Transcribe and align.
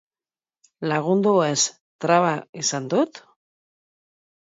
Lagundu 0.91 1.35
ez, 1.49 1.59
traba 2.07 2.35
izan 2.65 2.91
dut? 2.97 3.25